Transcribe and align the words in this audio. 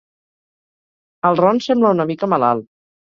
El 1.31 1.39
Ron 1.41 1.61
sembla 1.67 1.93
una 1.99 2.09
mica 2.13 2.31
malalt. 2.35 2.69